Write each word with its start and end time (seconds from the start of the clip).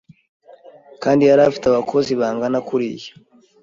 kandi 1.03 1.21
yari 1.29 1.41
afite 1.49 1.65
abakozi 1.67 2.11
bangana 2.19 2.59
kuriya, 2.67 3.11